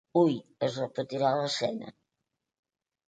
Hui 0.19 0.31
es 0.67 0.77
repetirà 0.81 1.33
l’escena. 1.41 1.93